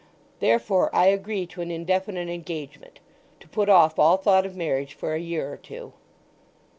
[0.39, 5.19] Therefore I agree to an indefinite engagement—to put off all thought of marriage for a
[5.19, 5.93] year or two."